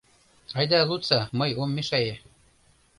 [0.57, 2.15] Айда лудса, мый ом мешае.